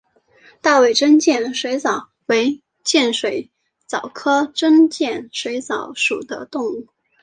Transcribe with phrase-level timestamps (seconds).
[0.61, 3.51] 大尾真剑水蚤为剑水
[3.87, 6.87] 蚤科真剑水蚤属的动物。